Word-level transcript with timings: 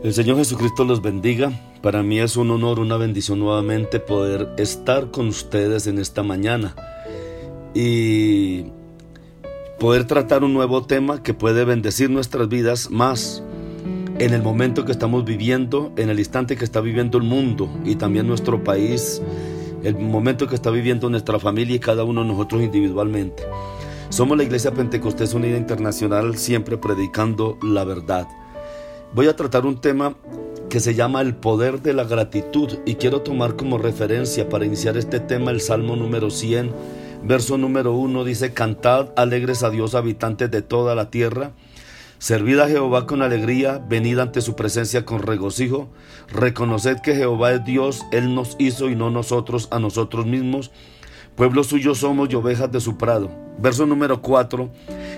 El 0.00 0.14
Señor 0.14 0.36
Jesucristo 0.36 0.84
los 0.84 1.02
bendiga. 1.02 1.50
Para 1.82 2.04
mí 2.04 2.20
es 2.20 2.36
un 2.36 2.52
honor, 2.52 2.78
una 2.78 2.96
bendición 2.96 3.40
nuevamente 3.40 3.98
poder 3.98 4.48
estar 4.56 5.10
con 5.10 5.26
ustedes 5.26 5.88
en 5.88 5.98
esta 5.98 6.22
mañana 6.22 6.76
y 7.74 8.66
poder 9.80 10.04
tratar 10.04 10.44
un 10.44 10.54
nuevo 10.54 10.86
tema 10.86 11.24
que 11.24 11.34
puede 11.34 11.64
bendecir 11.64 12.10
nuestras 12.10 12.48
vidas 12.48 12.92
más 12.92 13.42
en 14.20 14.34
el 14.34 14.42
momento 14.42 14.84
que 14.84 14.92
estamos 14.92 15.24
viviendo, 15.24 15.92
en 15.96 16.10
el 16.10 16.20
instante 16.20 16.56
que 16.56 16.64
está 16.64 16.80
viviendo 16.80 17.18
el 17.18 17.24
mundo 17.24 17.68
y 17.84 17.96
también 17.96 18.28
nuestro 18.28 18.62
país, 18.62 19.20
el 19.82 19.98
momento 19.98 20.46
que 20.46 20.54
está 20.54 20.70
viviendo 20.70 21.10
nuestra 21.10 21.40
familia 21.40 21.74
y 21.74 21.80
cada 21.80 22.04
uno 22.04 22.22
de 22.22 22.28
nosotros 22.28 22.62
individualmente. 22.62 23.42
Somos 24.10 24.38
la 24.38 24.44
Iglesia 24.44 24.70
Pentecostés 24.70 25.34
Unida 25.34 25.56
Internacional, 25.56 26.36
siempre 26.36 26.78
predicando 26.78 27.58
la 27.62 27.82
verdad. 27.82 28.28
Voy 29.14 29.26
a 29.26 29.36
tratar 29.36 29.66
un 29.66 29.80
tema 29.80 30.14
que 30.68 30.80
se 30.80 30.94
llama 30.94 31.22
el 31.22 31.34
poder 31.34 31.80
de 31.80 31.94
la 31.94 32.04
gratitud 32.04 32.78
y 32.84 32.96
quiero 32.96 33.22
tomar 33.22 33.56
como 33.56 33.78
referencia 33.78 34.48
para 34.48 34.66
iniciar 34.66 34.96
este 34.96 35.18
tema 35.18 35.50
el 35.50 35.60
Salmo 35.60 35.96
número 35.96 36.30
100 36.30 36.72
Verso 37.22 37.58
número 37.58 37.92
uno 37.92 38.24
dice, 38.24 38.52
Cantad 38.54 39.08
alegres 39.16 39.62
a 39.62 39.70
Dios, 39.70 39.94
habitantes 39.94 40.50
de 40.50 40.62
toda 40.62 40.94
la 40.94 41.10
tierra. 41.10 41.52
Servid 42.18 42.58
a 42.60 42.68
Jehová 42.68 43.06
con 43.06 43.22
alegría, 43.22 43.82
venid 43.88 44.18
ante 44.18 44.40
su 44.40 44.54
presencia 44.54 45.04
con 45.04 45.22
regocijo. 45.22 45.88
Reconoced 46.28 47.00
que 47.00 47.14
Jehová 47.14 47.52
es 47.52 47.64
Dios, 47.64 48.06
Él 48.12 48.34
nos 48.34 48.56
hizo 48.58 48.88
y 48.88 48.96
no 48.96 49.10
nosotros 49.10 49.68
a 49.70 49.78
nosotros 49.78 50.26
mismos. 50.26 50.70
Pueblo 51.38 51.64
suyo 51.64 51.94
somos 51.94 52.28
y 52.30 52.34
ovejas 52.34 52.70
de 52.70 52.80
su 52.80 52.98
prado. 52.98 53.30
Verso 53.58 53.86
número 53.86 54.20
4 54.20 54.68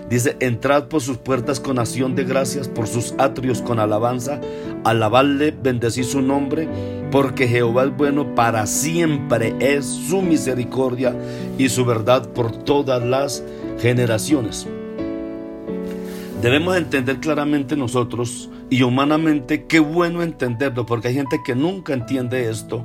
dice, 0.08 0.36
entrad 0.40 0.84
por 0.84 1.00
sus 1.00 1.16
puertas 1.16 1.60
con 1.60 1.78
acción 1.78 2.14
de 2.14 2.24
gracias, 2.24 2.68
por 2.68 2.86
sus 2.86 3.14
atrios 3.18 3.62
con 3.62 3.80
alabanza, 3.80 4.38
alabadle, 4.84 5.50
bendecid 5.50 6.04
su 6.04 6.20
nombre 6.20 6.68
porque 7.10 7.48
Jehová 7.48 7.84
es 7.84 7.96
bueno 7.96 8.34
para 8.34 8.66
siempre, 8.66 9.54
es 9.60 9.86
su 9.86 10.22
misericordia 10.22 11.14
y 11.58 11.68
su 11.68 11.84
verdad 11.84 12.28
por 12.28 12.52
todas 12.52 13.02
las 13.02 13.42
generaciones. 13.80 14.66
Debemos 16.40 16.76
entender 16.76 17.18
claramente 17.20 17.76
nosotros 17.76 18.48
y 18.70 18.82
humanamente 18.82 19.64
qué 19.64 19.80
bueno 19.80 20.22
entenderlo, 20.22 20.86
porque 20.86 21.08
hay 21.08 21.14
gente 21.14 21.40
que 21.44 21.54
nunca 21.54 21.92
entiende 21.92 22.48
esto, 22.48 22.84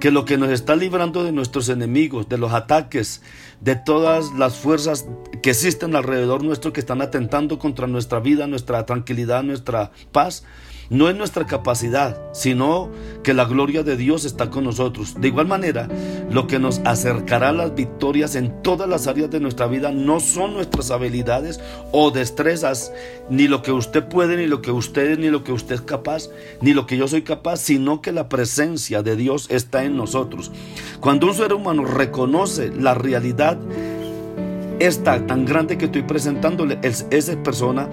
que 0.00 0.10
lo 0.10 0.24
que 0.24 0.38
nos 0.38 0.50
está 0.50 0.74
librando 0.74 1.22
de 1.22 1.30
nuestros 1.30 1.68
enemigos, 1.68 2.28
de 2.28 2.38
los 2.38 2.52
ataques, 2.52 3.20
de 3.60 3.76
todas 3.76 4.32
las 4.32 4.56
fuerzas 4.56 5.06
que 5.42 5.50
existen 5.50 5.94
alrededor 5.94 6.42
nuestro 6.42 6.72
que 6.72 6.80
están 6.80 7.02
atentando 7.02 7.58
contra 7.58 7.86
nuestra 7.86 8.18
vida, 8.18 8.46
nuestra 8.46 8.86
tranquilidad, 8.86 9.42
nuestra 9.42 9.92
paz, 10.10 10.44
no 10.90 11.08
es 11.08 11.16
nuestra 11.16 11.46
capacidad, 11.46 12.20
sino 12.32 12.90
que 13.22 13.32
la 13.32 13.44
gloria 13.44 13.84
de 13.84 13.96
Dios 13.96 14.24
está 14.24 14.50
con 14.50 14.64
nosotros. 14.64 15.14
De 15.20 15.28
igual 15.28 15.46
manera, 15.46 15.88
lo 16.30 16.48
que 16.48 16.58
nos 16.58 16.80
acercará 16.84 17.50
a 17.50 17.52
las 17.52 17.74
victorias 17.74 18.34
en 18.34 18.60
todas 18.62 18.88
las 18.88 19.06
áreas 19.06 19.30
de 19.30 19.38
nuestra 19.38 19.68
vida 19.68 19.92
no 19.92 20.18
son 20.18 20.54
nuestras 20.54 20.90
habilidades 20.90 21.60
o 21.92 22.10
destrezas, 22.10 22.92
ni 23.30 23.46
lo 23.46 23.62
que 23.62 23.70
usted 23.70 24.04
puede, 24.04 24.36
ni 24.36 24.46
lo 24.46 24.60
que 24.62 24.72
usted 24.72 25.18
ni 25.18 25.30
lo 25.30 25.44
que 25.44 25.52
usted 25.52 25.76
es 25.76 25.80
capaz, 25.80 26.28
ni 26.60 26.74
lo 26.74 26.86
que 26.86 26.96
yo 26.96 27.06
soy 27.06 27.22
capaz, 27.22 27.58
sino 27.58 28.02
que 28.02 28.10
la 28.10 28.28
presencia 28.28 29.02
de 29.02 29.14
Dios 29.14 29.46
está 29.48 29.84
en 29.84 29.96
nosotros. 29.96 30.50
Cuando 31.00 31.28
un 31.28 31.34
ser 31.34 31.52
humano 31.52 31.84
reconoce 31.84 32.70
la 32.70 32.94
realidad, 32.94 33.58
esta 34.80 35.24
tan 35.26 35.44
grande 35.44 35.78
que 35.78 35.84
estoy 35.84 36.02
presentándole, 36.02 36.78
esa 36.82 37.42
persona 37.42 37.88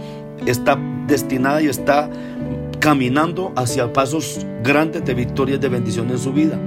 está 0.46 0.80
destinada 1.08 1.62
y 1.62 1.68
está 1.68 2.10
caminando 2.88 3.52
hacia 3.58 3.92
pasos 3.92 4.46
grandes 4.64 5.04
de 5.04 5.14
victorias, 5.14 5.60
de 5.60 5.68
bendición 5.68 6.10
en 6.10 6.18
su 6.18 6.32
vida. 6.32 6.58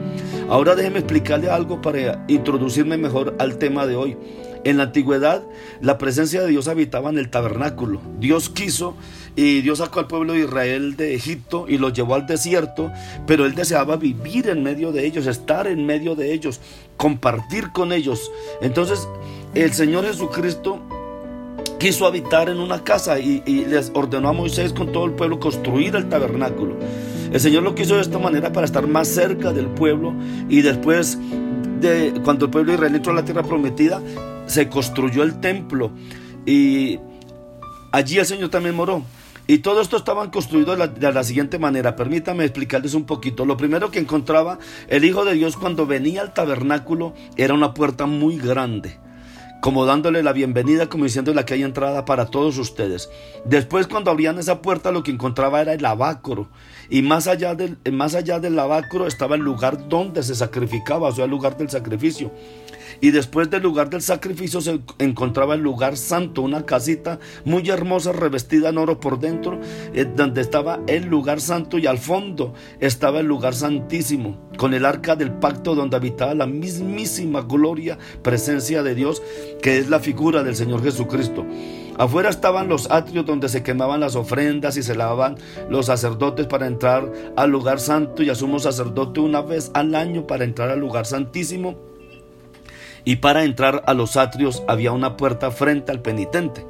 Ahora 0.51 0.75
déjeme 0.75 0.99
explicarle 0.99 1.49
algo 1.49 1.81
para 1.81 2.27
introducirme 2.29 2.99
mejor 2.99 3.35
al 3.39 3.57
tema 3.57 3.87
de 3.87 3.97
hoy. 3.97 4.19
En 4.65 4.77
la 4.77 4.83
antigüedad, 4.83 5.43
la 5.81 5.97
presencia 5.97 6.43
de 6.43 6.49
Dios 6.49 6.69
habitaba 6.69 7.09
en 7.09 7.17
el 7.17 7.31
tabernáculo. 7.31 8.03
Dios 8.19 8.51
quiso 8.51 8.99
y 9.35 9.63
Dios 9.63 9.79
sacó 9.79 10.01
al 10.01 10.09
pueblo 10.09 10.35
de 10.35 10.41
Israel 10.41 10.95
de 10.95 11.15
Egipto 11.15 11.65
y 11.67 11.79
lo 11.79 11.89
llevó 11.89 12.17
al 12.17 12.27
desierto, 12.27 12.93
pero 13.27 13.47
él 13.47 13.55
deseaba 13.55 13.97
vivir 13.97 14.51
en 14.51 14.63
medio 14.63 14.93
de 14.93 15.07
ellos, 15.07 15.27
estar 15.27 15.67
en 15.69 15.87
medio 15.87 16.17
de 16.17 16.35
ellos, 16.35 16.61
compartir 16.99 17.73
con 17.73 17.95
ellos. 17.95 18.31
Entonces, 18.61 19.09
el 19.55 19.73
Señor 19.73 20.05
Jesucristo 20.05 20.83
quiso 21.81 22.07
habitar 22.07 22.51
en 22.51 22.61
una 22.61 22.85
casa 22.85 23.19
y, 23.19 23.41
les 23.67 23.91
ordenó 23.95 24.29
a 24.29 24.33
Moisés 24.33 24.75
con 24.75 24.93
todo 24.93 25.07
el 25.07 25.13
pueblo 25.13 25.41
construir 25.41 25.97
el 25.97 26.11
tabernáculo. 26.11 26.77
El 27.33 27.41
Señor 27.41 27.63
lo 27.63 27.75
quiso 27.75 27.97
de 27.97 28.03
esta 28.03 28.19
manera 28.19 28.53
para 28.53 28.67
estar 28.67 28.87
más 28.87 29.09
cerca 29.09 29.53
del 29.53 29.67
pueblo 29.67 30.13
y 30.49 30.61
después 30.61 31.19
de 31.81 32.13
cuando 32.23 32.45
el 32.45 32.51
pueblo 32.51 32.75
israelí 32.75 32.97
entró 32.97 33.13
a 33.13 33.17
la 33.17 33.25
tierra 33.25 33.43
prometida, 33.43 34.03
se 34.47 34.69
construyó 34.69 35.23
el 35.23 35.41
templo 35.41 35.91
y 36.45 37.01
allí 37.93 38.19
el 38.19 38.27
Señor 38.27 38.51
también 38.51 38.75
moró. 38.75 39.03
Y 39.47 39.59
todo 39.59 39.81
esto 39.81 39.97
estaban 39.97 40.31
construidos 40.31 40.79
de 40.79 40.89
de 40.89 41.13
la, 41.13 41.25
siguiente 41.25 41.59
manera. 41.59 41.97
Permítame 41.97 42.45
explicarles 42.45 42.93
un 42.93 43.05
poquito. 43.05 43.47
Lo 43.47 43.57
primero 43.57 43.91
que 43.91 43.99
encontraba 43.99 44.59
el 44.89 45.05
Hijo 45.05 45.25
de 45.25 45.33
Dios 45.33 45.57
cuando 45.57 45.87
venía 45.87 46.21
al 46.21 46.35
tabernáculo 46.35 47.15
era 47.37 47.55
una 47.55 47.73
puerta 47.73 48.05
muy 48.05 48.37
grande 48.37 48.99
como 49.60 49.84
dándole 49.84 50.22
la 50.22 50.32
bienvenida, 50.32 50.88
como 50.88 51.04
diciéndole 51.04 51.44
que 51.44 51.54
hay 51.54 51.62
entrada 51.62 52.04
para 52.04 52.26
todos 52.26 52.59
ustedes. 52.59 53.10
Después 53.44 53.87
cuando 53.87 54.10
abrían 54.10 54.38
esa 54.38 54.62
puerta 54.62 54.91
lo 54.91 55.03
que 55.03 55.10
encontraba 55.10 55.60
era 55.60 55.75
el 55.75 55.82
lavacro 55.82 56.48
y 56.88 57.03
más 57.03 57.26
allá 57.26 57.54
del, 57.54 57.78
más 57.93 58.15
allá 58.15 58.41
del 58.41 58.56
lavacro 58.56 59.06
estaba 59.06 59.37
el 59.37 59.43
lugar 59.43 59.88
donde 59.88 60.22
se 60.22 60.34
sacrificaba, 60.34 61.09
o 61.09 61.12
sea, 61.12 61.25
el 61.25 61.31
lugar 61.31 61.56
del 61.56 61.71
sacrificio. 61.71 62.32
Y 63.00 63.11
después 63.12 63.49
del 63.49 63.62
lugar 63.62 63.88
del 63.88 64.03
sacrificio 64.03 64.61
se 64.61 64.81
encontraba 64.99 65.55
el 65.55 65.62
lugar 65.62 65.97
santo, 65.97 66.43
una 66.43 66.66
casita 66.66 67.19
muy 67.44 67.69
hermosa 67.71 68.12
revestida 68.12 68.69
en 68.69 68.78
oro 68.78 69.00
por 69.00 69.19
dentro, 69.19 69.59
eh, 69.94 70.05
donde 70.05 70.43
estaba 70.43 70.81
el 70.87 71.06
lugar 71.06 71.41
santo 71.41 71.78
y 71.78 71.87
al 71.87 71.99
fondo 71.99 72.53
estaba 72.78 73.21
el 73.21 73.27
lugar 73.27 73.55
santísimo, 73.55 74.50
con 74.59 74.75
el 74.75 74.84
arca 74.84 75.16
del 75.16 75.33
pacto 75.33 75.75
donde 75.75 75.97
habitaba 75.97 76.34
la 76.34 76.47
mismísima 76.47 77.41
gloria, 77.41 77.99
presencia 78.22 78.83
de 78.83 78.94
Dios, 78.94 79.22
que 79.62 79.78
es 79.78 79.89
la 79.89 80.00
figura 80.00 80.43
del 80.43 80.56
Señor 80.56 80.83
Jesucristo. 80.83 81.47
Afuera 81.97 82.31
estaban 82.31 82.69
los 82.69 82.91
atrios 82.91 83.27
donde 83.27 83.49
se 83.49 83.62
quemaban 83.62 84.00
las 84.00 84.16
ofrendas 84.16 84.77
y 84.77 84.83
se 84.83 84.94
lavaban 84.94 85.37
los 85.69 85.86
sacerdotes 85.86 86.47
para 86.47 86.66
entrar 86.66 87.10
al 87.36 87.51
lugar 87.51 87.78
santo 87.80 88.22
y 88.22 88.30
a 88.30 88.34
sumo 88.34 88.59
sacerdote 88.59 89.21
una 89.21 89.42
vez 89.42 89.71
al 89.75 89.95
año 89.95 90.27
para 90.27 90.45
entrar 90.45 90.71
al 90.71 90.80
lugar 90.80 91.04
santísimo 91.04 91.90
y 93.05 93.17
para 93.17 93.45
entrar 93.45 93.83
a 93.87 93.95
los 93.95 94.17
atrios 94.17 94.63
había 94.69 94.93
una 94.93 95.17
puerta 95.17 95.51
frente 95.51 95.93
al 95.93 96.03
penitente. 96.03 96.67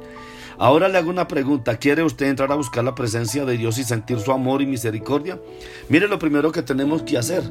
Ahora 0.57 0.89
le 0.89 0.97
hago 0.99 1.09
una 1.09 1.27
pregunta, 1.27 1.77
¿quiere 1.77 2.03
usted 2.03 2.27
entrar 2.27 2.51
a 2.51 2.55
buscar 2.55 2.83
la 2.83 2.93
presencia 2.93 3.45
de 3.45 3.57
Dios 3.57 3.77
y 3.79 3.83
sentir 3.83 4.19
su 4.19 4.31
amor 4.31 4.61
y 4.61 4.67
misericordia? 4.67 5.39
Mire 5.89 6.07
lo 6.07 6.19
primero 6.19 6.51
que 6.51 6.61
tenemos 6.61 7.01
que 7.01 7.17
hacer. 7.17 7.43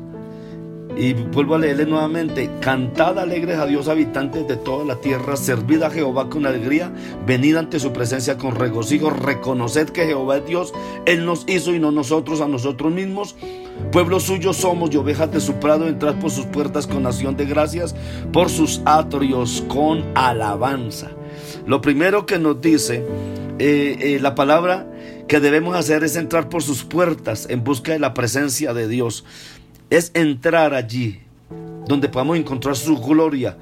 Y 0.97 1.15
vuelvo 1.15 1.55
a 1.55 1.59
leerle 1.59 1.87
nuevamente, 1.87 2.51
cantad 2.61 3.19
alegres 3.19 3.59
a 3.59 3.67
Dios 3.67 3.89
habitantes 3.89 4.47
de 4.47 4.57
toda 4.57 4.85
la 4.85 4.97
tierra, 4.97 5.37
servid 5.37 5.83
a 5.83 5.91
Jehová 5.91 6.29
con 6.29 6.47
alegría, 6.47 6.93
venid 7.27 7.57
ante 7.57 7.81
su 7.81 7.93
presencia 7.93 8.37
con 8.37 8.55
regocijo, 8.55 9.11
reconoced 9.11 9.91
que 9.91 10.07
Jehová 10.07 10.39
es 10.39 10.47
Dios, 10.47 10.75
Él 11.07 11.25
nos 11.25 11.45
hizo 11.49 11.75
y 11.75 11.79
no 11.79 11.91
nosotros 11.91 12.41
a 12.41 12.49
nosotros 12.49 12.93
mismos. 12.93 13.37
Pueblo 13.93 14.21
suyo 14.21 14.53
somos 14.53 14.91
y 14.93 14.97
ovejas 14.97 15.33
de 15.33 15.41
su 15.41 15.55
prado, 15.55 15.89
entrad 15.89 16.17
por 16.17 16.31
sus 16.31 16.47
puertas 16.47 16.87
con 16.87 17.07
acción 17.07 17.37
de 17.37 17.47
gracias, 17.47 17.95
por 18.33 18.51
sus 18.51 18.83
atrios 18.85 19.65
con 19.69 20.05
alabanza. 20.15 21.11
Lo 21.67 21.81
primero 21.81 22.27
que 22.27 22.39
nos 22.39 22.61
dice 22.61 23.05
eh, 23.59 23.97
eh, 24.01 24.19
la 24.21 24.35
palabra 24.35 24.87
que 25.29 25.39
debemos 25.39 25.77
hacer 25.77 26.03
es 26.03 26.17
entrar 26.17 26.49
por 26.49 26.63
sus 26.63 26.83
puertas 26.83 27.47
en 27.51 27.63
busca 27.63 27.93
de 27.93 27.99
la 27.99 28.15
presencia 28.15 28.73
de 28.73 28.89
Dios. 28.89 29.25
Es 29.91 30.13
entrar 30.15 30.73
allí 30.73 31.21
donde 31.87 32.09
podamos 32.09 32.39
encontrar 32.39 32.77
su 32.77 32.97
gloria, 32.99 33.57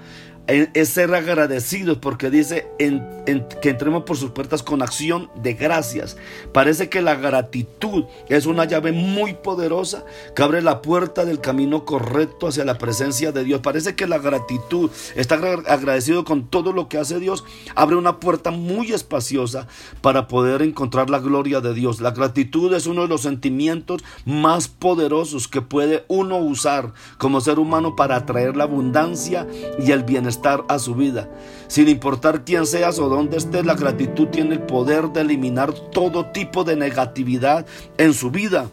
es 0.49 0.89
ser 0.89 1.15
agradecidos 1.15 1.99
porque 1.99 2.31
dice 2.31 2.67
que 2.79 3.69
entremos 3.69 4.05
por 4.05 4.17
sus 4.17 4.31
puertas 4.31 4.63
con 4.63 4.81
acción 4.81 5.31
de 5.43 5.53
gracias. 5.53 6.17
Parece 6.53 6.89
que 6.89 7.03
la 7.03 7.17
gratitud 7.17 8.05
es 8.31 8.47
una 8.47 8.65
llave 8.65 8.93
muy 8.93 9.35
poderosa 9.35 10.07
que 10.35 10.43
abre 10.43 10.63
la 10.63 10.81
puerta 10.81 11.27
del 11.27 11.41
camino 11.41 11.85
correcto 11.85 12.49
hacia 12.49 12.65
la 12.65 12.79
presencia 12.79 13.31
de 13.31 13.45
Dios. 13.45 13.61
Parece 13.61 13.95
que 13.95 14.07
la 14.07 14.17
gratitud, 14.17 14.91
estar 15.17 15.45
agradecido 15.67 16.25
con 16.25 16.49
todo 16.49 16.73
lo 16.73 16.89
que 16.89 16.97
hace 16.97 17.21
Dios, 17.21 17.45
abre 17.75 17.97
una 17.97 18.19
puerta 18.19 18.51
muy 18.51 18.93
espaciosa 18.93 19.69
para 20.01 20.29
poder 20.29 20.63
encontrar 20.63 21.11
la 21.11 21.19
gloria 21.19 21.61
de 21.61 21.75
Dios. 21.75 22.01
La 22.01 22.13
gratitud 22.13 22.73
es 22.73 22.87
uno 22.87 23.03
de 23.03 23.09
los 23.09 23.21
sentimientos 23.21 24.03
más 24.25 24.69
poderosos 24.69 25.47
que 25.47 25.61
puede 25.61 26.07
uno 26.09 26.39
usar 26.39 26.95
como 27.19 27.43
ser 27.43 27.59
humano 27.59 27.97
para 27.97 28.17
atraer 28.17 28.57
la 28.57 28.65
abundancia 28.65 29.47
y 29.79 29.93
el 29.93 30.05
bienestar 30.05 30.38
a 30.69 30.79
su 30.79 30.95
vida. 30.95 31.29
Sin 31.67 31.89
importar 31.89 32.45
quién 32.45 32.67
seas 32.67 32.99
o 32.99 33.09
dónde 33.09 33.37
estés, 33.37 33.67
la 33.67 33.75
gratitud 33.75 34.29
tiene 34.29 34.55
el 34.55 34.63
poder 34.63 35.09
de 35.11 35.23
eliminar 35.23 35.73
todo 35.73 36.27
tipo 36.27 36.65
de 36.65 36.77
negatividad 36.77 37.67
en 37.99 38.15
su 38.15 38.31
vida. 38.31 38.71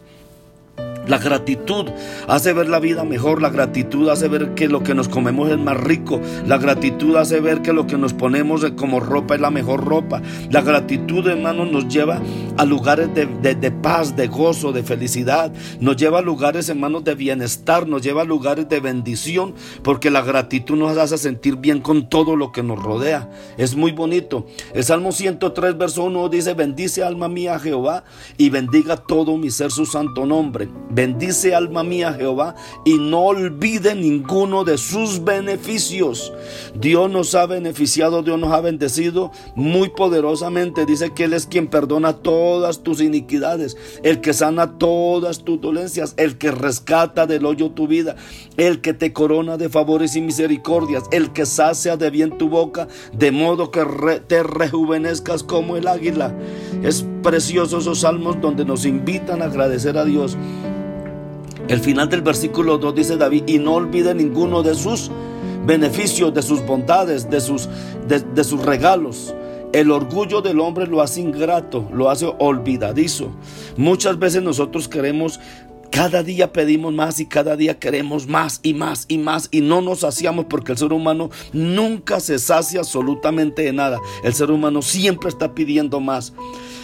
La 1.06 1.18
gratitud 1.18 1.86
hace 2.26 2.52
ver 2.52 2.68
la 2.68 2.80
vida 2.80 3.04
mejor, 3.04 3.40
la 3.40 3.50
gratitud 3.50 4.08
hace 4.08 4.26
ver 4.26 4.54
que 4.54 4.68
lo 4.68 4.82
que 4.82 4.94
nos 4.94 5.08
comemos 5.08 5.50
es 5.50 5.58
más 5.58 5.76
rico, 5.76 6.20
la 6.46 6.58
gratitud 6.58 7.14
hace 7.14 7.40
ver 7.40 7.62
que 7.62 7.72
lo 7.72 7.86
que 7.86 7.96
nos 7.96 8.12
ponemos 8.12 8.66
como 8.76 8.98
ropa 8.98 9.36
es 9.36 9.40
la 9.40 9.50
mejor 9.50 9.84
ropa. 9.84 10.20
La 10.50 10.62
gratitud, 10.62 11.26
hermano, 11.28 11.64
nos 11.64 11.86
lleva 11.88 12.20
a 12.56 12.64
lugares 12.64 13.08
de, 13.14 13.26
de, 13.26 13.70
paz, 13.70 14.16
de 14.16 14.26
gozo, 14.26 14.72
de 14.72 14.82
felicidad, 14.82 15.52
nos 15.80 15.96
lleva 15.96 16.18
a 16.18 16.22
lugares, 16.22 16.68
hermanos, 16.68 17.04
de 17.04 17.14
bienestar, 17.14 17.86
nos 17.86 18.02
lleva 18.02 18.22
a 18.22 18.24
lugares 18.24 18.68
de 18.68 18.80
bendición, 18.80 19.54
porque 19.84 20.10
la 20.10 20.22
gratitud 20.22 20.76
nos 20.76 20.96
hace 20.98 21.18
sentir 21.18 21.56
bien 21.56 21.80
con 21.80 22.08
todo 22.08 22.34
lo 22.34 22.50
que 22.50 22.62
nos 22.62 22.82
rodea. 22.82 23.30
Es 23.56 23.76
muy 23.76 23.92
bonito. 23.92 24.46
El 24.74 24.82
Salmo 24.82 25.12
103, 25.12 25.78
verso 25.78 26.04
1 26.04 26.28
dice, 26.30 26.54
bendice 26.54 27.04
alma 27.04 27.28
mía 27.28 27.58
Jehová 27.60 28.04
y 28.36 28.50
bendiga 28.50 28.96
todo 28.96 29.36
mi 29.36 29.50
ser 29.50 29.70
su 29.70 29.86
santo 29.86 30.26
nombre. 30.26 30.68
Bendice 30.96 31.54
alma 31.54 31.84
mía 31.84 32.14
Jehová 32.14 32.54
y 32.86 32.94
no 32.94 33.24
olvide 33.24 33.94
ninguno 33.94 34.64
de 34.64 34.78
sus 34.78 35.22
beneficios. 35.22 36.32
Dios 36.74 37.10
nos 37.10 37.34
ha 37.34 37.44
beneficiado, 37.44 38.22
Dios 38.22 38.38
nos 38.38 38.50
ha 38.54 38.62
bendecido 38.62 39.30
muy 39.54 39.90
poderosamente. 39.90 40.86
Dice 40.86 41.12
que 41.12 41.24
Él 41.24 41.34
es 41.34 41.44
quien 41.44 41.66
perdona 41.66 42.14
todas 42.14 42.82
tus 42.82 43.02
iniquidades, 43.02 43.76
el 44.04 44.22
que 44.22 44.32
sana 44.32 44.78
todas 44.78 45.44
tus 45.44 45.60
dolencias, 45.60 46.14
el 46.16 46.38
que 46.38 46.50
rescata 46.50 47.26
del 47.26 47.44
hoyo 47.44 47.72
tu 47.72 47.86
vida, 47.86 48.16
el 48.56 48.80
que 48.80 48.94
te 48.94 49.12
corona 49.12 49.58
de 49.58 49.68
favores 49.68 50.16
y 50.16 50.22
misericordias, 50.22 51.04
el 51.10 51.30
que 51.34 51.44
sacia 51.44 51.98
de 51.98 52.08
bien 52.08 52.38
tu 52.38 52.48
boca, 52.48 52.88
de 53.12 53.32
modo 53.32 53.70
que 53.70 53.84
te 54.26 54.42
rejuvenezcas 54.42 55.42
como 55.42 55.76
el 55.76 55.88
águila. 55.88 56.34
Es 56.82 57.04
precioso 57.22 57.80
esos 57.80 58.00
salmos 58.00 58.40
donde 58.40 58.64
nos 58.64 58.86
invitan 58.86 59.42
a 59.42 59.44
agradecer 59.44 59.98
a 59.98 60.06
Dios 60.06 60.38
el 61.68 61.80
final 61.80 62.08
del 62.08 62.22
versículo 62.22 62.78
2 62.78 62.94
dice 62.94 63.16
David, 63.16 63.44
y 63.46 63.58
no 63.58 63.74
olvide 63.74 64.14
ninguno 64.14 64.62
de 64.62 64.74
sus 64.74 65.10
beneficios, 65.66 66.32
de 66.32 66.42
sus 66.42 66.64
bondades, 66.64 67.28
de 67.28 67.40
sus, 67.40 67.68
de, 68.06 68.44
sus 68.44 68.64
regalos. 68.64 69.34
El 69.72 69.90
orgullo 69.90 70.40
del 70.40 70.60
hombre 70.60 70.86
lo 70.86 71.02
hace 71.02 71.20
ingrato, 71.20 71.88
lo 71.92 72.08
hace 72.08 72.32
olvidadizo. 72.38 73.30
Muchas 73.76 74.18
veces 74.18 74.42
nosotros 74.42 74.88
queremos 74.88 75.40
cada 75.90 76.22
día 76.22 76.52
pedimos 76.52 76.92
más 76.92 77.20
y 77.20 77.26
cada 77.26 77.56
día 77.56 77.78
queremos 77.78 78.26
más 78.26 78.60
y 78.62 78.74
más 78.74 79.06
y 79.08 79.18
más 79.18 79.48
y 79.50 79.60
no 79.60 79.80
nos 79.80 80.00
saciamos 80.00 80.46
porque 80.46 80.72
el 80.72 80.78
ser 80.78 80.92
humano 80.92 81.30
nunca 81.52 82.20
se 82.20 82.38
sacia 82.38 82.80
absolutamente 82.80 83.62
de 83.62 83.72
nada. 83.72 83.98
El 84.22 84.34
ser 84.34 84.50
humano 84.50 84.82
siempre 84.82 85.28
está 85.28 85.54
pidiendo 85.54 86.00
más. 86.00 86.32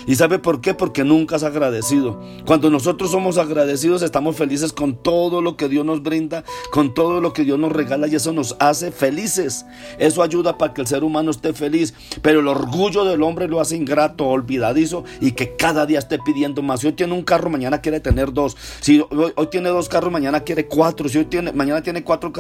¿Y 0.07 0.17
sabe 0.17 0.39
por 0.39 0.61
qué? 0.61 0.75
Porque 0.75 1.05
nunca 1.05 1.37
has 1.37 1.43
agradecido. 1.43 2.21
Cuando 2.45 2.71
nosotros 2.71 3.11
somos 3.11 3.39
agradecidos 3.39 4.03
estamos 4.03 4.37
felices 4.37 4.73
con 4.73 4.95
todo 4.95 5.43
lo 5.43 5.57
que 5.57 5.69
Dios 5.69 5.85
nos 5.85 6.03
brinda, 6.03 6.45
con 6.71 6.95
todo 6.95 7.21
lo 7.21 7.33
que 7.33 7.45
Dios 7.45 7.59
nos 7.59 7.73
regala 7.73 8.07
y 8.09 8.15
eso 8.15 8.33
nos 8.33 8.57
hace 8.59 8.93
felices. 8.93 9.65
Eso 9.99 10.23
ayuda 10.23 10.59
para 10.59 10.75
que 10.75 10.81
el 10.81 10.87
ser 10.87 11.05
humano 11.05 11.31
esté 11.31 11.53
feliz. 11.53 11.95
Pero 12.23 12.41
el 12.41 12.49
orgullo 12.49 13.05
del 13.05 13.23
hombre 13.23 13.49
lo 13.49 13.61
hace 13.61 13.77
ingrato, 13.77 14.27
olvidadizo 14.27 15.05
y 15.21 15.33
que 15.33 15.57
cada 15.57 15.87
día 15.87 15.99
esté 15.99 16.19
pidiendo 16.19 16.63
más. 16.63 16.81
Si 16.81 16.87
hoy 16.87 16.93
tiene 16.95 17.13
un 17.13 17.23
carro, 17.23 17.51
mañana 17.51 17.81
quiere 17.81 18.01
tener 18.01 18.33
dos. 18.33 18.57
Si 18.81 19.03
hoy, 19.11 19.33
tiene 19.51 19.69
dos 19.69 19.89
carros, 19.89 20.13
mañana 20.13 20.41
quiere 20.41 20.67
cuatro. 20.67 21.09
Si 21.09 21.19
hoy 21.19 21.27
tiene, 21.27 21.53
mañana 21.53 21.83
tiene 21.83 22.03
cuatro, 22.03 22.33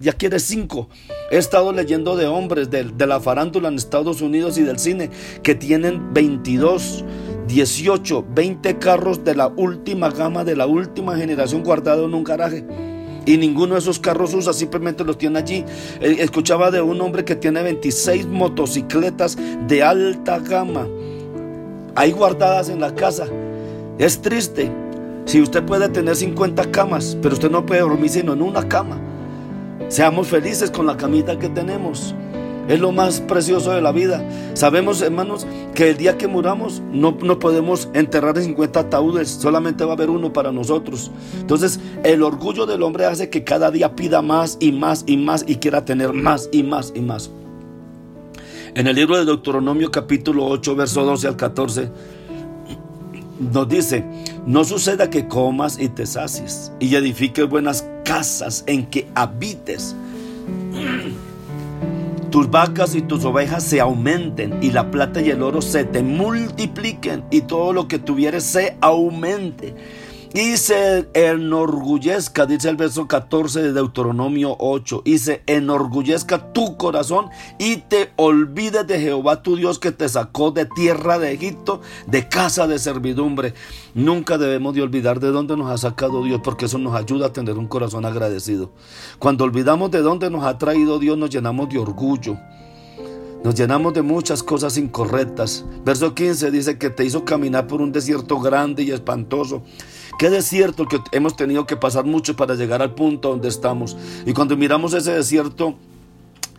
ya 0.00 0.12
quiere 0.12 0.38
cinco. 0.40 0.88
He 1.30 1.38
estado 1.38 1.72
leyendo 1.72 2.16
de 2.16 2.26
hombres 2.26 2.70
de, 2.70 2.84
la 3.06 3.20
farándula 3.20 3.68
en 3.68 3.76
Estados 3.76 4.20
Unidos 4.20 4.58
y 4.58 4.62
del 4.62 4.78
cine 4.78 5.10
que 5.42 5.54
tienen 5.54 6.12
22 6.12 6.75
18, 7.48 8.24
20 8.34 8.78
carros 8.78 9.24
de 9.24 9.34
la 9.34 9.48
última 9.48 10.10
gama, 10.10 10.44
de 10.44 10.56
la 10.56 10.66
última 10.66 11.16
generación 11.16 11.62
guardados 11.62 12.06
en 12.06 12.14
un 12.14 12.24
garaje. 12.24 12.64
Y 13.24 13.36
ninguno 13.36 13.74
de 13.74 13.80
esos 13.80 13.98
carros 13.98 14.34
usa, 14.34 14.52
simplemente 14.52 15.04
los 15.04 15.18
tiene 15.18 15.38
allí. 15.38 15.64
Eh, 16.00 16.16
escuchaba 16.20 16.70
de 16.70 16.80
un 16.80 17.00
hombre 17.00 17.24
que 17.24 17.34
tiene 17.34 17.62
26 17.62 18.26
motocicletas 18.26 19.36
de 19.66 19.82
alta 19.82 20.38
gama, 20.38 20.86
ahí 21.96 22.12
guardadas 22.12 22.68
en 22.68 22.80
la 22.80 22.94
casa. 22.94 23.26
Es 23.98 24.20
triste. 24.20 24.70
Si 25.24 25.42
usted 25.42 25.64
puede 25.64 25.88
tener 25.88 26.14
50 26.14 26.70
camas, 26.70 27.18
pero 27.20 27.34
usted 27.34 27.50
no 27.50 27.66
puede 27.66 27.80
dormir 27.80 28.10
sino 28.10 28.32
en 28.32 28.42
una 28.42 28.68
cama. 28.68 29.00
Seamos 29.88 30.28
felices 30.28 30.70
con 30.70 30.86
la 30.86 30.96
camita 30.96 31.36
que 31.38 31.48
tenemos. 31.48 32.14
Es 32.68 32.80
lo 32.80 32.90
más 32.90 33.20
precioso 33.20 33.70
de 33.70 33.80
la 33.80 33.92
vida. 33.92 34.24
Sabemos, 34.54 35.00
hermanos, 35.00 35.46
que 35.74 35.90
el 35.90 35.96
día 35.96 36.18
que 36.18 36.26
muramos 36.26 36.82
no, 36.92 37.16
no 37.22 37.38
podemos 37.38 37.88
enterrar 37.94 38.36
en 38.38 38.44
50 38.44 38.80
ataúdes, 38.80 39.28
solamente 39.28 39.84
va 39.84 39.92
a 39.92 39.94
haber 39.94 40.10
uno 40.10 40.32
para 40.32 40.50
nosotros. 40.50 41.10
Entonces, 41.40 41.78
el 42.02 42.22
orgullo 42.22 42.66
del 42.66 42.82
hombre 42.82 43.04
hace 43.04 43.30
que 43.30 43.44
cada 43.44 43.70
día 43.70 43.94
pida 43.94 44.20
más 44.20 44.56
y 44.58 44.72
más 44.72 45.04
y 45.06 45.16
más 45.16 45.44
y 45.46 45.56
quiera 45.56 45.84
tener 45.84 46.12
más 46.12 46.48
y 46.50 46.62
más 46.62 46.92
y 46.94 47.00
más. 47.00 47.30
En 48.74 48.86
el 48.86 48.96
libro 48.96 49.16
de 49.16 49.24
Deuteronomio 49.24 49.90
capítulo 49.90 50.44
8, 50.46 50.76
verso 50.76 51.04
12 51.04 51.28
al 51.28 51.36
14, 51.36 51.90
nos 53.38 53.68
dice, 53.68 54.04
no 54.46 54.64
suceda 54.64 55.08
que 55.08 55.28
comas 55.28 55.78
y 55.78 55.88
te 55.88 56.06
sacies 56.06 56.72
y 56.80 56.94
edifiques 56.94 57.48
buenas 57.48 57.86
casas 58.04 58.64
en 58.66 58.86
que 58.86 59.08
habites 59.14 59.94
tus 62.36 62.50
vacas 62.50 62.94
y 62.94 63.00
tus 63.00 63.24
ovejas 63.24 63.64
se 63.64 63.80
aumenten 63.80 64.62
y 64.62 64.70
la 64.70 64.90
plata 64.90 65.22
y 65.22 65.30
el 65.30 65.42
oro 65.42 65.62
se 65.62 65.84
te 65.84 66.02
multipliquen 66.02 67.24
y 67.30 67.40
todo 67.40 67.72
lo 67.72 67.88
que 67.88 67.98
tuvieres 67.98 68.44
se 68.44 68.76
aumente 68.82 69.74
y 70.36 70.58
se 70.58 71.08
enorgullezca, 71.14 72.44
dice 72.44 72.68
el 72.68 72.76
verso 72.76 73.08
14 73.08 73.62
de 73.62 73.72
Deuteronomio 73.72 74.54
8, 74.58 75.00
y 75.06 75.16
se 75.16 75.42
enorgullezca 75.46 76.52
tu 76.52 76.76
corazón 76.76 77.30
y 77.58 77.78
te 77.78 78.10
olvides 78.16 78.86
de 78.86 79.00
Jehová 79.00 79.42
tu 79.42 79.56
Dios 79.56 79.78
que 79.78 79.92
te 79.92 80.06
sacó 80.10 80.50
de 80.50 80.66
tierra 80.66 81.18
de 81.18 81.32
Egipto, 81.32 81.80
de 82.06 82.28
casa 82.28 82.66
de 82.66 82.78
servidumbre. 82.78 83.54
Nunca 83.94 84.36
debemos 84.36 84.74
de 84.74 84.82
olvidar 84.82 85.20
de 85.20 85.28
dónde 85.28 85.56
nos 85.56 85.70
ha 85.70 85.78
sacado 85.78 86.22
Dios, 86.22 86.42
porque 86.44 86.66
eso 86.66 86.76
nos 86.76 86.94
ayuda 86.94 87.28
a 87.28 87.32
tener 87.32 87.56
un 87.56 87.66
corazón 87.66 88.04
agradecido. 88.04 88.72
Cuando 89.18 89.44
olvidamos 89.44 89.90
de 89.90 90.02
dónde 90.02 90.28
nos 90.28 90.44
ha 90.44 90.58
traído 90.58 90.98
Dios, 90.98 91.16
nos 91.16 91.30
llenamos 91.30 91.70
de 91.70 91.78
orgullo. 91.78 92.36
Nos 93.42 93.54
llenamos 93.54 93.94
de 93.94 94.02
muchas 94.02 94.42
cosas 94.42 94.76
incorrectas. 94.76 95.64
Verso 95.82 96.14
15 96.14 96.50
dice 96.50 96.76
que 96.76 96.90
te 96.90 97.06
hizo 97.06 97.24
caminar 97.24 97.66
por 97.66 97.80
un 97.80 97.90
desierto 97.90 98.38
grande 98.38 98.82
y 98.82 98.90
espantoso. 98.90 99.62
Qué 100.18 100.30
desierto 100.30 100.86
que 100.86 100.98
hemos 101.12 101.36
tenido 101.36 101.66
que 101.66 101.76
pasar 101.76 102.04
mucho 102.04 102.36
para 102.36 102.54
llegar 102.54 102.80
al 102.80 102.94
punto 102.94 103.30
donde 103.30 103.48
estamos. 103.48 103.96
Y 104.24 104.32
cuando 104.32 104.56
miramos 104.56 104.94
ese 104.94 105.12
desierto, 105.12 105.76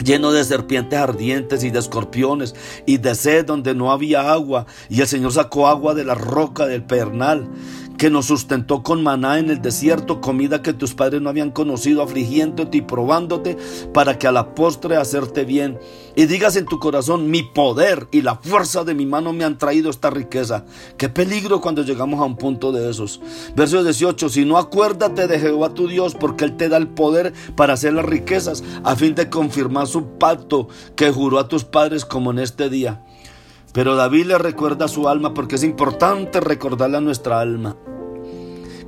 lleno 0.04 0.32
de 0.32 0.44
serpientes 0.44 1.00
ardientes 1.00 1.64
y 1.64 1.72
de 1.72 1.80
escorpiones 1.80 2.56
y 2.86 2.98
de 2.98 3.16
sed 3.16 3.46
donde 3.46 3.74
no 3.74 3.92
había 3.92 4.32
agua 4.32 4.68
y 4.90 5.02
el 5.02 5.08
Señor 5.08 5.34
sacó 5.34 5.68
agua 5.68 5.96
de 5.96 6.06
la 6.06 6.14
roca 6.14 6.68
del 6.68 6.84
pernal 6.84 7.48
que 7.98 8.10
nos 8.10 8.28
sustentó 8.28 8.84
con 8.84 9.04
maná 9.04 9.40
en 9.40 9.50
el 9.50 9.62
desierto, 9.62 10.22
comida 10.22 10.62
que 10.62 10.74
tus 10.74 10.94
padres 10.94 11.22
no 11.22 11.30
habían 11.30 11.52
conocido, 11.52 12.04
afligiéndote 12.04 12.78
y 12.78 12.82
probándote 12.82 13.58
para 13.94 14.20
que 14.20 14.28
a 14.28 14.32
la 14.32 14.54
postre 14.54 14.98
hacerte 14.98 15.46
bien. 15.46 15.80
Y 16.16 16.26
digas 16.26 16.56
en 16.56 16.66
tu 16.66 16.80
corazón, 16.80 17.30
mi 17.30 17.44
poder 17.44 18.08
y 18.12 18.22
la 18.22 18.36
fuerza 18.36 18.84
de 18.84 18.94
mi 18.94 19.06
mano 19.06 19.34
me 19.34 19.44
han 19.44 19.58
traído 19.58 19.90
esta 19.90 20.10
riqueza. 20.10 20.66
Qué 20.98 21.10
peligro 21.10 21.62
cuando 21.62 21.84
llegamos 21.84 22.20
a 22.20 22.26
un 22.26 22.38
punto 22.38 22.72
de 22.72 22.90
esos. 22.90 23.20
Verso 23.56 23.84
18, 23.84 24.30
si 24.30 24.46
no 24.46 24.58
acuérdate 24.58 25.28
de 25.28 25.40
Jehová 25.40 25.74
tu 25.74 25.88
Dios, 25.88 26.16
porque 26.16 26.46
Él 26.46 26.58
te 26.58 26.70
da 26.70 26.78
el 26.78 26.88
poder 26.88 27.34
para 27.56 27.74
hacer 27.74 27.94
las 27.94 28.06
riquezas, 28.06 28.64
a 28.84 28.96
fin 28.96 29.16
de 29.16 29.30
confirmar 29.30 29.88
su 29.88 30.18
pacto 30.18 30.68
que 30.96 31.12
juró 31.12 31.40
a 31.40 31.48
tus 31.48 31.64
padres 31.64 32.06
como 32.06 32.32
en 32.32 32.40
este 32.40 32.70
día. 32.70 33.04
Pero 33.74 33.96
David 33.96 34.26
le 34.26 34.38
recuerda 34.38 34.86
a 34.86 34.90
su 34.90 35.08
alma 35.08 35.34
porque 35.34 35.56
es 35.56 35.64
importante 35.64 36.40
recordarle 36.40 36.98
a 36.98 37.02
nuestra 37.02 37.40
alma 37.40 37.76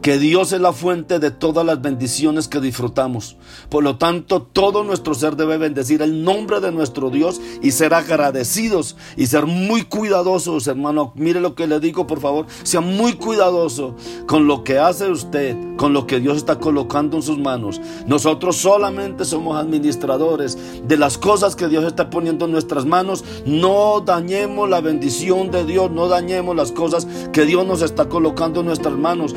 que 0.01 0.17
Dios 0.17 0.53
es 0.53 0.61
la 0.61 0.73
fuente 0.73 1.19
de 1.19 1.31
todas 1.31 1.65
las 1.65 1.81
bendiciones 1.81 2.47
que 2.47 2.59
disfrutamos. 2.59 3.35
Por 3.69 3.83
lo 3.83 3.97
tanto, 3.97 4.41
todo 4.41 4.83
nuestro 4.83 5.13
ser 5.13 5.35
debe 5.35 5.57
bendecir 5.57 6.01
el 6.01 6.23
nombre 6.23 6.59
de 6.59 6.71
nuestro 6.71 7.09
Dios 7.09 7.41
y 7.61 7.71
ser 7.71 7.93
agradecidos 7.93 8.95
y 9.17 9.27
ser 9.27 9.45
muy 9.45 9.83
cuidadosos, 9.83 10.67
hermano. 10.67 11.11
Mire 11.15 11.41
lo 11.41 11.55
que 11.55 11.67
le 11.67 11.79
digo, 11.79 12.07
por 12.07 12.19
favor. 12.19 12.45
Sea 12.63 12.81
muy 12.81 13.13
cuidadoso 13.13 13.95
con 14.25 14.47
lo 14.47 14.63
que 14.63 14.79
hace 14.79 15.09
usted, 15.09 15.55
con 15.75 15.93
lo 15.93 16.07
que 16.07 16.19
Dios 16.19 16.37
está 16.37 16.59
colocando 16.59 17.17
en 17.17 17.23
sus 17.23 17.37
manos. 17.37 17.81
Nosotros 18.07 18.55
solamente 18.55 19.25
somos 19.25 19.57
administradores 19.57 20.57
de 20.87 20.97
las 20.97 21.17
cosas 21.17 21.55
que 21.55 21.67
Dios 21.67 21.83
está 21.85 22.09
poniendo 22.09 22.45
en 22.45 22.51
nuestras 22.51 22.85
manos. 22.85 23.23
No 23.45 24.01
dañemos 24.05 24.69
la 24.69 24.81
bendición 24.81 25.51
de 25.51 25.65
Dios, 25.65 25.91
no 25.91 26.07
dañemos 26.07 26.55
las 26.55 26.71
cosas 26.71 27.07
que 27.33 27.45
Dios 27.45 27.65
nos 27.65 27.81
está 27.81 28.07
colocando 28.07 28.61
en 28.61 28.67
nuestras 28.67 28.95
manos 28.95 29.35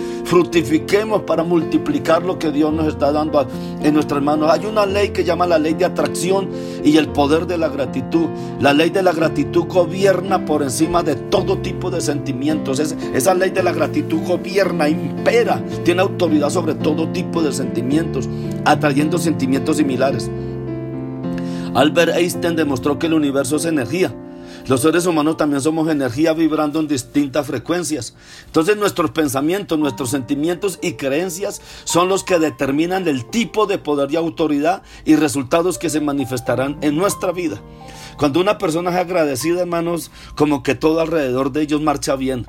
fructifiquemos 0.52 1.22
para 1.22 1.42
multiplicar 1.44 2.22
lo 2.22 2.38
que 2.38 2.50
Dios 2.52 2.72
nos 2.74 2.86
está 2.86 3.10
dando 3.10 3.46
en 3.82 3.94
nuestras 3.94 4.22
manos. 4.22 4.50
Hay 4.50 4.66
una 4.66 4.84
ley 4.84 5.08
que 5.08 5.24
llama 5.24 5.46
la 5.46 5.58
ley 5.58 5.72
de 5.72 5.86
atracción 5.86 6.50
y 6.84 6.98
el 6.98 7.08
poder 7.08 7.46
de 7.46 7.56
la 7.56 7.68
gratitud. 7.68 8.26
La 8.60 8.74
ley 8.74 8.90
de 8.90 9.02
la 9.02 9.12
gratitud 9.12 9.64
gobierna 9.64 10.44
por 10.44 10.62
encima 10.62 11.02
de 11.02 11.14
todo 11.14 11.58
tipo 11.58 11.90
de 11.90 12.02
sentimientos. 12.02 12.80
esa 12.80 13.34
ley 13.34 13.48
de 13.48 13.62
la 13.62 13.72
gratitud 13.72 14.20
gobierna, 14.26 14.90
impera, 14.90 15.64
tiene 15.84 16.02
autoridad 16.02 16.50
sobre 16.50 16.74
todo 16.74 17.08
tipo 17.08 17.42
de 17.42 17.52
sentimientos, 17.52 18.28
atrayendo 18.66 19.16
sentimientos 19.16 19.78
similares. 19.78 20.30
Albert 21.72 22.14
Einstein 22.14 22.56
demostró 22.56 22.98
que 22.98 23.06
el 23.06 23.14
universo 23.14 23.56
es 23.56 23.64
energía 23.64 24.14
los 24.66 24.80
seres 24.80 25.06
humanos 25.06 25.36
también 25.36 25.60
somos 25.60 25.88
energía 25.88 26.32
vibrando 26.32 26.78
en 26.80 26.88
distintas 26.88 27.46
frecuencias. 27.46 28.14
Entonces 28.46 28.76
nuestros 28.76 29.10
pensamientos, 29.10 29.78
nuestros 29.78 30.10
sentimientos 30.10 30.78
y 30.82 30.92
creencias 30.92 31.60
son 31.84 32.08
los 32.08 32.22
que 32.22 32.38
determinan 32.38 33.08
el 33.08 33.24
tipo 33.24 33.66
de 33.66 33.78
poder 33.78 34.12
y 34.12 34.16
autoridad 34.16 34.82
y 35.04 35.16
resultados 35.16 35.78
que 35.78 35.90
se 35.90 36.00
manifestarán 36.00 36.78
en 36.80 36.96
nuestra 36.96 37.32
vida. 37.32 37.60
Cuando 38.18 38.40
una 38.40 38.58
persona 38.58 38.90
es 38.90 38.96
agradecida, 38.96 39.62
hermanos, 39.62 40.10
como 40.36 40.62
que 40.62 40.74
todo 40.74 41.00
alrededor 41.00 41.50
de 41.52 41.62
ellos 41.62 41.80
marcha 41.80 42.14
bien 42.14 42.46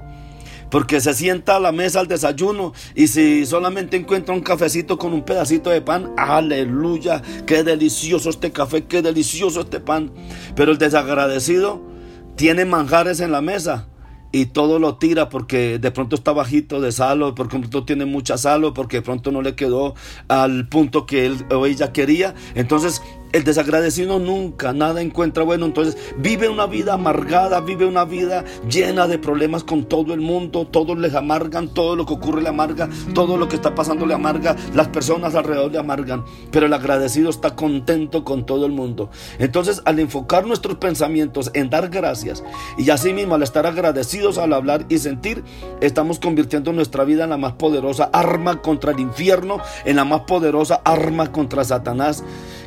porque 0.69 1.01
se 1.01 1.13
sienta 1.13 1.57
a 1.57 1.59
la 1.59 1.71
mesa 1.71 1.99
al 1.99 2.07
desayuno 2.07 2.73
y 2.95 3.05
si 3.05 3.45
solamente 3.45 3.95
encuentra 3.95 4.33
un 4.33 4.41
cafecito 4.41 4.97
con 4.97 5.13
un 5.13 5.23
pedacito 5.23 5.69
de 5.69 5.81
pan, 5.81 6.11
aleluya, 6.17 7.21
qué 7.45 7.63
delicioso 7.63 8.31
este 8.31 8.51
café, 8.51 8.85
qué 8.85 9.03
delicioso 9.03 9.61
este 9.61 9.79
pan. 9.79 10.11
Pero 10.55 10.71
el 10.71 10.79
desagradecido 10.79 11.92
tiene 12.35 12.65
manjares 12.65 13.19
en 13.19 13.31
la 13.31 13.41
mesa 13.41 13.87
y 14.31 14.47
todo 14.47 14.79
lo 14.79 14.95
tira 14.95 15.29
porque 15.29 15.77
de 15.77 15.91
pronto 15.91 16.15
está 16.15 16.31
bajito 16.31 16.81
de 16.81 16.91
sal 16.91 17.21
o 17.21 17.35
porque 17.35 17.57
de 17.57 17.59
pronto 17.61 17.85
tiene 17.85 18.05
mucha 18.05 18.37
sal 18.37 18.63
o 18.63 18.73
porque 18.73 18.97
de 18.97 19.01
pronto 19.03 19.31
no 19.31 19.41
le 19.43 19.55
quedó 19.55 19.93
al 20.27 20.67
punto 20.67 21.05
que 21.05 21.27
él 21.27 21.45
o 21.51 21.67
ella 21.67 21.93
quería. 21.93 22.33
Entonces 22.55 23.01
el 23.33 23.43
desagradecido 23.43 24.19
nunca 24.19 24.73
nada 24.73 25.01
encuentra 25.01 25.43
bueno, 25.43 25.65
entonces 25.65 25.97
vive 26.17 26.47
una 26.47 26.67
vida 26.67 26.93
amargada, 26.93 27.59
vive 27.59 27.85
una 27.85 28.05
vida 28.05 28.45
llena 28.69 29.07
de 29.07 29.17
problemas 29.17 29.63
con 29.63 29.85
todo 29.85 30.13
el 30.13 30.21
mundo, 30.21 30.65
todos 30.67 30.97
les 30.97 31.15
amargan, 31.15 31.67
todo 31.67 31.95
lo 31.95 32.05
que 32.05 32.13
ocurre 32.13 32.41
le 32.41 32.49
amarga, 32.49 32.89
todo 33.13 33.37
lo 33.37 33.47
que 33.47 33.55
está 33.55 33.75
pasando 33.75 34.05
le 34.05 34.13
amarga, 34.13 34.55
las 34.73 34.87
personas 34.87 35.35
alrededor 35.35 35.71
le 35.71 35.79
amargan, 35.79 36.23
pero 36.51 36.67
el 36.67 36.73
agradecido 36.73 37.29
está 37.29 37.55
contento 37.55 38.23
con 38.23 38.45
todo 38.45 38.65
el 38.65 38.71
mundo. 38.71 39.09
Entonces, 39.39 39.81
al 39.85 39.99
enfocar 39.99 40.45
nuestros 40.45 40.77
pensamientos 40.77 41.49
en 41.53 41.69
dar 41.69 41.89
gracias 41.89 42.43
y 42.77 42.89
así 42.89 43.13
mismo 43.13 43.35
al 43.35 43.43
estar 43.43 43.65
agradecidos 43.65 44.37
al 44.37 44.53
hablar 44.53 44.85
y 44.89 44.99
sentir, 44.99 45.43
estamos 45.81 46.19
convirtiendo 46.19 46.71
nuestra 46.71 47.03
vida 47.03 47.23
en 47.23 47.31
la 47.31 47.37
más 47.37 47.53
poderosa 47.53 48.09
arma 48.13 48.61
contra 48.61 48.91
el 48.91 48.99
infierno, 48.99 49.59
en 49.85 49.95
la 49.95 50.05
más 50.05 50.21
poderosa 50.21 50.81
arma 50.85 51.31
contra 51.31 51.63
Satanás. 51.63 52.23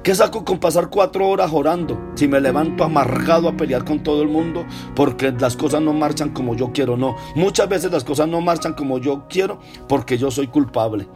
¿Qué 0.06 0.14
saco 0.14 0.44
con 0.44 0.60
pasar 0.60 0.88
cuatro 0.88 1.28
horas 1.28 1.50
orando 1.52 1.98
si 2.14 2.28
me 2.28 2.40
levanto 2.40 2.84
amargado 2.84 3.48
a 3.48 3.56
pelear 3.56 3.84
con 3.84 4.04
todo 4.04 4.22
el 4.22 4.28
mundo 4.28 4.64
porque 4.94 5.32
las 5.32 5.56
cosas 5.56 5.82
no 5.82 5.92
marchan 5.92 6.30
como 6.30 6.54
yo 6.54 6.70
quiero? 6.72 6.96
No, 6.96 7.16
muchas 7.34 7.68
veces 7.68 7.90
las 7.90 8.04
cosas 8.04 8.28
no 8.28 8.40
marchan 8.40 8.74
como 8.74 8.98
yo 8.98 9.24
quiero 9.28 9.58
porque 9.88 10.16
yo 10.16 10.30
soy 10.30 10.46
culpable 10.46 11.08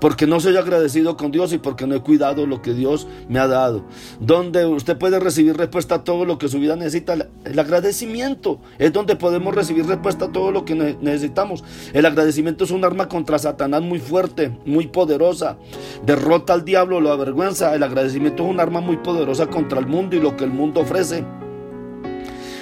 porque 0.00 0.26
no 0.26 0.40
soy 0.40 0.56
agradecido 0.56 1.16
con 1.16 1.30
Dios 1.30 1.52
y 1.52 1.58
porque 1.58 1.86
no 1.86 1.94
he 1.94 2.00
cuidado 2.00 2.46
lo 2.46 2.62
que 2.62 2.74
Dios 2.74 3.06
me 3.28 3.38
ha 3.38 3.46
dado. 3.46 3.84
Donde 4.20 4.66
usted 4.66 4.98
puede 4.98 5.20
recibir 5.20 5.56
respuesta 5.56 5.96
a 5.96 6.04
todo 6.04 6.24
lo 6.24 6.38
que 6.38 6.48
su 6.48 6.58
vida 6.58 6.76
necesita, 6.76 7.14
el 7.44 7.58
agradecimiento 7.58 8.60
es 8.78 8.92
donde 8.92 9.16
podemos 9.16 9.54
recibir 9.54 9.86
respuesta 9.86 10.26
a 10.26 10.32
todo 10.32 10.50
lo 10.50 10.64
que 10.64 10.74
necesitamos. 10.74 11.64
El 11.92 12.06
agradecimiento 12.06 12.64
es 12.64 12.70
un 12.70 12.84
arma 12.84 13.08
contra 13.08 13.38
Satanás 13.38 13.82
muy 13.82 13.98
fuerte, 13.98 14.56
muy 14.64 14.86
poderosa. 14.86 15.58
Derrota 16.04 16.52
al 16.52 16.64
diablo, 16.64 17.00
lo 17.00 17.12
avergüenza. 17.12 17.74
El 17.74 17.82
agradecimiento 17.82 18.44
es 18.44 18.50
un 18.50 18.60
arma 18.60 18.80
muy 18.80 18.98
poderosa 18.98 19.48
contra 19.48 19.78
el 19.78 19.86
mundo 19.86 20.16
y 20.16 20.20
lo 20.20 20.36
que 20.36 20.44
el 20.44 20.50
mundo 20.50 20.80
ofrece 20.80 21.24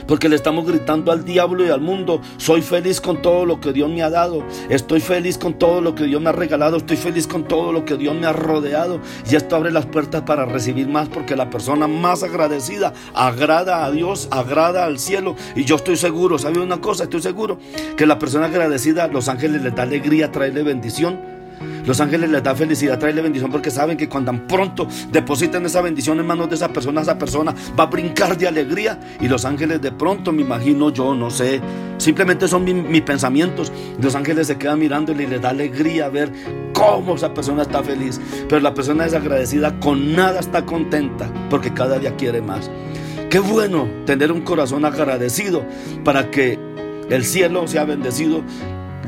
porque 0.07 0.29
le 0.29 0.37
estamos 0.37 0.67
gritando 0.67 1.13
al 1.13 1.25
diablo 1.25 1.65
y 1.65 1.71
al 1.71 1.81
mundo, 1.81 2.21
soy 2.37 2.63
feliz 2.63 3.01
con 3.01 3.23
todo 3.23 3.45
lo 3.45 3.61
que 3.61 3.73
Dios 3.73 3.91
me 3.91 4.03
ha 4.03 4.11
dado, 4.11 4.45
estoy 4.69 5.01
feliz 5.01 5.39
con 5.39 5.55
todo 5.55 5.81
lo 5.81 5.95
que 5.95 6.05
Dios 6.05 6.21
me 6.21 6.29
ha 6.29 6.33
regalado, 6.33 6.77
estoy 6.77 6.97
feliz 6.97 7.27
con 7.27 7.45
todo 7.45 7.73
lo 7.73 7.85
que 7.85 7.97
Dios 7.97 8.15
me 8.15 8.27
ha 8.27 8.33
rodeado. 8.33 9.01
Y 9.31 9.37
esto 9.37 9.57
abre 9.57 9.71
las 9.71 9.87
puertas 9.87 10.23
para 10.23 10.45
recibir 10.45 10.89
más, 10.89 11.09
porque 11.09 11.37
la 11.37 11.51
persona 11.51 11.89
más 11.89 12.23
agradecida 12.23 12.93
agrada 13.15 13.85
a 13.85 13.91
Dios, 13.91 14.29
agrada 14.31 14.85
al 14.85 14.99
cielo. 14.99 15.37
Y 15.55 15.65
yo 15.65 15.77
estoy 15.77 15.97
seguro, 15.97 16.39
¿sabe 16.39 16.61
una 16.61 16.81
cosa? 16.81 17.05
Estoy 17.05 17.23
seguro 17.23 17.59
que 17.97 18.07
la 18.07 18.19
persona 18.19 18.47
agradecida, 18.47 19.09
los 19.09 19.29
ángeles 19.29 19.63
le 19.63 19.71
da 19.71 19.83
alegría, 19.83 20.31
traerle 20.33 20.63
bendición 20.63 21.25
los 21.87 22.00
ángeles 22.00 22.28
les 22.31 22.43
da 22.43 22.55
felicidad, 22.55 22.99
traerle 22.99 23.23
bendición 23.23 23.50
porque 23.50 23.71
saben 23.71 23.97
que 23.97 24.09
cuando 24.09 24.33
pronto 24.47 24.88
depositen 25.12 25.64
esa 25.66 25.81
bendición 25.81 26.19
en 26.19 26.26
manos 26.26 26.49
de 26.49 26.57
esa 26.57 26.69
persona, 26.69 27.00
esa 27.00 27.16
persona 27.16 27.55
va 27.78 27.85
a 27.85 27.87
brincar 27.87 28.37
de 28.37 28.49
alegría. 28.49 28.99
Y 29.21 29.28
los 29.28 29.45
ángeles 29.45 29.81
de 29.81 29.93
pronto, 29.93 30.33
me 30.33 30.43
imagino 30.43 30.90
yo, 30.90 31.14
no 31.14 31.31
sé, 31.31 31.61
simplemente 31.99 32.49
son 32.49 32.64
mis 32.64 33.02
pensamientos. 33.02 33.73
Los 34.00 34.16
ángeles 34.16 34.49
se 34.49 34.59
quedan 34.59 34.81
mirando 34.81 35.12
y 35.12 35.26
les 35.26 35.40
da 35.40 35.50
alegría 35.50 36.09
ver 36.09 36.33
cómo 36.73 37.14
esa 37.14 37.33
persona 37.33 37.62
está 37.62 37.83
feliz. 37.83 38.21
Pero 38.49 38.61
la 38.61 38.75
persona 38.75 39.05
desagradecida 39.05 39.78
con 39.78 40.14
nada 40.14 40.40
está 40.40 40.66
contenta 40.66 41.31
porque 41.49 41.73
cada 41.73 42.00
día 42.00 42.16
quiere 42.16 42.43
más. 42.43 42.69
Qué 43.31 43.38
bueno 43.38 43.88
tener 44.07 44.33
un 44.33 44.40
corazón 44.40 44.85
agradecido 44.85 45.64
para 46.05 46.31
que 46.31 46.59
el 47.11 47.25
cielo 47.25 47.69
sea 47.69 47.85
bendecido 47.85 48.43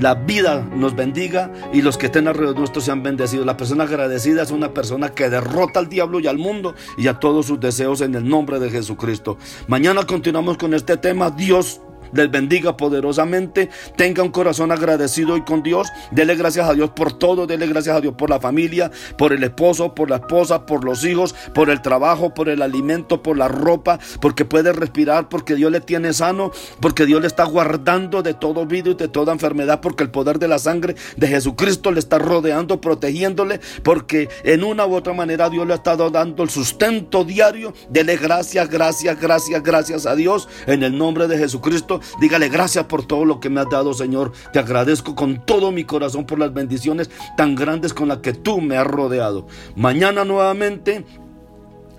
la 0.00 0.14
vida 0.14 0.67
nos 0.75 0.95
bendiga 0.95 1.52
y 1.73 1.83
los 1.83 1.99
que 1.99 2.07
estén 2.07 2.28
alrededor 2.28 2.59
nuestro 2.59 2.81
sean 2.81 3.02
bendecidos. 3.02 3.47
La 3.47 3.57
persona 3.57 3.85
agradecida 3.85 4.43
es 4.43 4.50
una 4.50 4.73
persona 4.73 5.11
que 5.11 5.28
derrota 5.28 5.81
al 5.81 5.88
diablo 5.88 6.21
y 6.21 6.26
al 6.26 6.38
mundo 6.38 6.75
y 6.97 7.09
a 7.09 7.14
todos 7.14 7.47
sus 7.47 7.61
deseos 7.61 8.00
en 8.00 8.14
el 8.14 8.28
nombre 8.28 8.59
de 8.59 8.71
Jesucristo. 8.71 9.38
Mañana 9.67 10.05
continuamos 10.05 10.57
con 10.57 10.75
este 10.75 10.97
tema. 10.97 11.31
Dios 11.31 11.81
les 12.12 12.31
bendiga 12.31 12.77
poderosamente. 12.77 13.69
Tenga 13.97 14.23
un 14.23 14.31
corazón 14.31 14.73
agradecido 14.73 15.37
y 15.37 15.43
con 15.43 15.62
Dios. 15.62 15.88
Dele 16.11 16.37
gracias 16.37 16.69
a 16.69 16.75
Dios 16.75 16.91
por 16.91 17.12
todo. 17.12 17.47
Dele 17.47 17.67
gracias 17.67 17.97
a 17.97 18.00
Dios 18.00 18.15
por 18.17 18.31
la 18.31 18.41
familia, 18.41 18.91
por 19.17 19.33
el 19.33 19.43
esposo, 19.45 19.95
por 19.95 20.11
la 20.11 20.17
esposa, 20.17 20.67
por 20.67 20.85
los 20.85 21.05
hijos, 21.05 21.35
por 21.55 21.71
el 21.71 21.83
trabajo, 21.83 22.35
por 22.35 22.49
el 22.49 22.62
alimento, 22.62 23.23
por 23.23 23.37
la 23.37 23.49
ropa, 23.49 23.99
porque 24.21 24.45
puede 24.45 24.73
respirar, 24.73 25.29
porque 25.29 25.55
Dios 25.55 25.71
le 25.71 25.81
tiene 25.81 26.12
sano, 26.12 26.50
porque 26.81 27.07
Dios 27.07 27.21
le 27.21 27.27
está 27.27 27.45
guardando 27.45 28.23
de 28.23 28.35
todo 28.35 28.67
virus, 28.67 28.97
de 28.97 29.09
toda 29.09 29.33
enfermedad, 29.33 29.81
porque 29.81 30.05
el 30.05 30.11
poder 30.11 30.38
de 30.38 30.49
la 30.49 30.59
sangre 30.59 30.97
de 31.17 31.29
Jesucristo 31.29 31.91
le 31.93 32.00
está 32.00 32.19
rodeando, 32.19 32.81
protegiéndole, 32.81 33.61
porque 33.83 34.29
en 34.45 34.65
una 34.65 34.87
u 34.87 34.95
otra 34.95 35.12
manera 35.12 35.50
Dios 35.50 35.67
le 35.67 35.73
ha 35.73 35.77
estado 35.77 36.11
dando 36.11 36.43
el 36.43 36.50
sustento 36.50 37.25
diario. 37.25 37.73
Dele 37.88 38.17
gracias, 38.17 38.69
gracias, 38.69 39.21
gracias, 39.21 39.62
gracias 39.62 40.07
a 40.07 40.15
Dios 40.15 40.49
en 40.67 40.83
el 40.83 40.97
nombre 40.97 41.29
de 41.29 41.38
Jesucristo 41.38 41.98
Dígale 42.21 42.49
gracias 42.49 42.85
por 42.85 43.07
todo 43.07 43.25
lo 43.25 43.40
que 43.40 43.50
me 43.50 43.61
has 43.61 43.69
dado, 43.69 43.95
Señor. 43.95 44.33
Te 44.52 44.59
agradezco 44.59 45.14
con 45.14 45.45
todo 45.45 45.73
mi 45.73 45.85
corazón 45.85 46.26
por 46.26 46.38
las 46.38 46.52
bendiciones 46.52 47.11
tan 47.37 47.55
grandes 47.55 47.95
con 47.95 48.09
las 48.09 48.19
que 48.19 48.33
tú 48.33 48.61
me 48.61 48.76
has 48.76 48.87
rodeado. 48.87 49.47
Mañana 49.76 50.25
nuevamente 50.25 51.05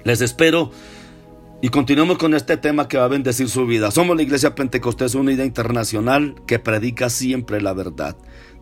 les 0.03 0.21
espero. 0.21 0.71
Y 1.61 1.69
continuamos 1.69 2.17
con 2.17 2.33
este 2.33 2.55
tema 2.55 2.87
que 2.87 2.97
va 2.97 3.03
a 3.03 3.09
bendecir 3.09 3.49
su 3.49 3.65
vida. 3.65 3.91
Somos 3.91 4.15
la 4.15 4.23
Iglesia 4.23 4.55
Pentecostés 4.55 5.13
Unida 5.13 5.43
Internacional 5.43 6.35
que 6.47 6.57
predica 6.57 7.09
siempre 7.09 7.61
la 7.61 7.73
verdad. 7.73 8.15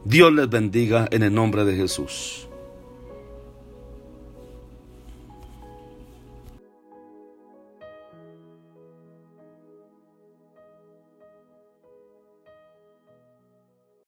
Dios 0.03 0.33
les 0.33 0.49
bendiga 0.49 1.07
en 1.11 1.21
el 1.21 1.33
nombre 1.33 1.63
de 1.63 1.75
Jesús. 1.75 2.46